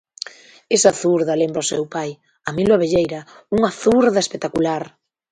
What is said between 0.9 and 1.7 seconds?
zurda lembra ao